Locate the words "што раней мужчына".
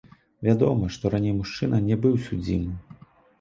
0.95-1.83